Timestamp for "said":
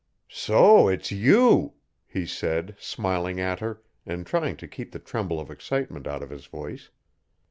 2.25-2.75